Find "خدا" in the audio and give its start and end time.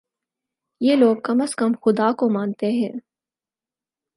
1.81-2.13